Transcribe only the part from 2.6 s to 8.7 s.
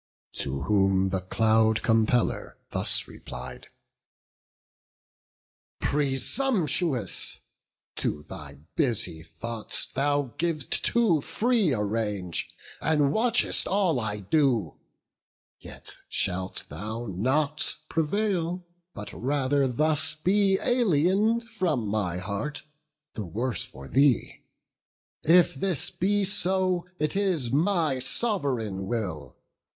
thus replied: "Presumptuous, to thy